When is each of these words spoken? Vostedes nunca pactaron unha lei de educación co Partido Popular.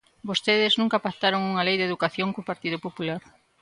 Vostedes 0.29 0.73
nunca 0.81 1.03
pactaron 1.05 1.41
unha 1.49 1.65
lei 1.67 1.75
de 1.77 1.87
educación 1.89 2.29
co 2.33 2.49
Partido 2.51 2.77
Popular. 2.85 3.21